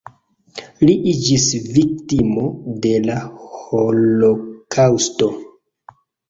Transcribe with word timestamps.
Li 0.85 0.93
iĝis 1.11 1.43
viktimo 1.75 2.45
de 2.87 2.95
la 3.09 3.19
holokaŭsto. 3.59 5.29